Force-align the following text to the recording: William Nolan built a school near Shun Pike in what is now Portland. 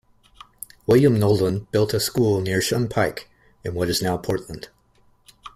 William 0.87 1.19
Nolan 1.19 1.67
built 1.69 1.93
a 1.93 1.99
school 1.99 2.41
near 2.41 2.59
Shun 2.59 2.87
Pike 2.89 3.29
in 3.63 3.75
what 3.75 3.87
is 3.87 4.01
now 4.01 4.17
Portland. 4.17 4.69